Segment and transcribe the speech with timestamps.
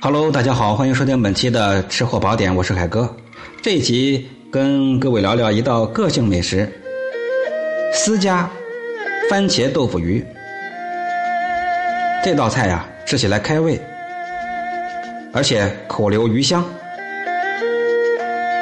[0.00, 3.12] Hello，大家好，欢迎收听本期的吃货宝典，我是海哥。
[3.60, 6.72] 这一集跟各位聊聊一道个性美食——
[7.92, 8.48] 私家
[9.28, 10.24] 番茄豆腐鱼。
[12.22, 13.76] 这道菜呀，吃起来开胃，
[15.32, 16.64] 而且口留余香，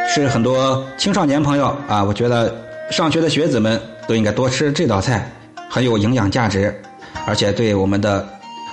[0.08, 2.56] 是很多青少年朋友啊，我觉得
[2.90, 3.78] 上学的学子们
[4.08, 5.30] 都应该多吃这道菜，
[5.68, 6.74] 很有营养价值，
[7.26, 8.26] 而且对我们的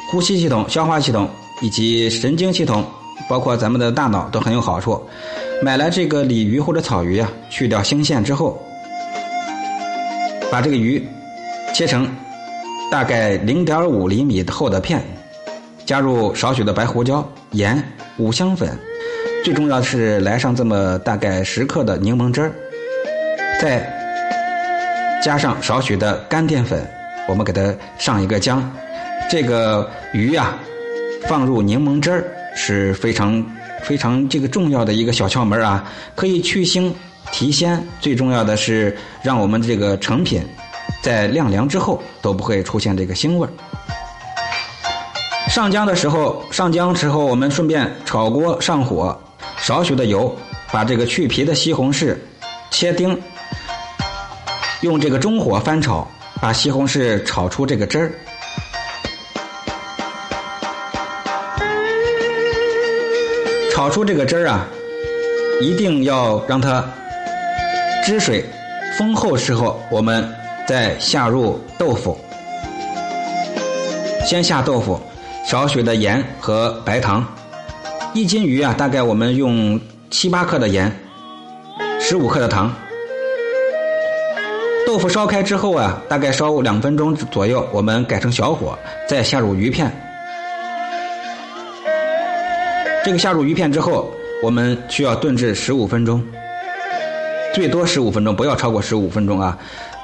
[0.09, 1.29] 呼吸系统、消化系统。
[1.63, 2.85] 以及神经系统，
[3.29, 5.01] 包括咱们的大脑都很有好处。
[5.61, 8.61] 买来这个鲤鱼或者草鱼啊，去掉腥线之后，
[10.51, 11.01] 把这个鱼
[11.73, 12.05] 切成
[12.91, 15.01] 大概零点五厘米厚的片，
[15.85, 17.81] 加入少许的白胡椒、盐、
[18.17, 18.77] 五香粉，
[19.45, 22.51] 最重要的是来上这么大概十克的柠檬汁儿，
[23.61, 23.89] 再
[25.23, 26.85] 加上少许的干淀粉，
[27.29, 28.61] 我们给它上一个浆。
[29.31, 30.53] 这个鱼呀。
[31.27, 33.43] 放入柠檬汁儿是非常
[33.83, 35.83] 非常这个重要的一个小窍门啊，
[36.15, 36.91] 可以去腥
[37.31, 40.45] 提鲜，最重要的是让我们这个成品
[41.01, 43.51] 在晾凉之后都不会出现这个腥味儿。
[45.49, 49.17] 上浆的时候，上浆时候我们顺便炒锅上火，
[49.57, 50.35] 少许的油，
[50.71, 52.15] 把这个去皮的西红柿
[52.71, 53.19] 切丁，
[54.81, 56.07] 用这个中火翻炒，
[56.41, 58.11] 把西红柿炒出这个汁儿。
[63.73, 64.67] 炒出这个汁儿啊，
[65.59, 66.85] 一定要让它
[68.05, 68.45] 汁水
[68.99, 70.31] 丰厚时候，我们
[70.67, 72.15] 再下入豆腐。
[74.23, 75.01] 先下豆腐，
[75.43, 77.25] 少许的盐和白糖。
[78.13, 80.95] 一斤鱼啊，大概我们用七八克的盐，
[81.99, 82.71] 十五克的糖。
[84.85, 88.77] 豆腐烧开之后啊，大概烧两分钟左右，我们改成小火，
[89.09, 89.91] 再下入鱼片。
[93.05, 94.09] 这个下入鱼片之后，
[94.41, 96.23] 我们需要炖制十五分钟，
[97.53, 99.57] 最多十五分钟，不要超过十五分钟啊。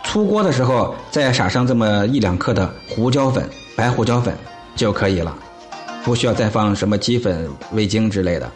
[0.04, 4.36] 出锅的时候再撒上这么一两克的胡椒粉，白胡椒粉
[4.76, 5.34] 就可以了，
[6.04, 8.52] 不需要再放什么鸡粉、味精之类的。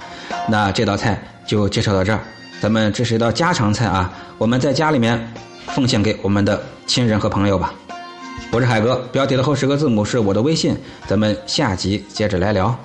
[0.49, 1.17] 那这道菜
[1.47, 2.19] 就介绍到这儿，
[2.59, 5.33] 咱们这是一道家常菜啊，我们在家里面
[5.67, 7.73] 奉献给我们的亲人和朋友吧。
[8.51, 10.75] 我是海哥，标题的后十个字母是我的微信，
[11.07, 12.77] 咱们下集接着来聊。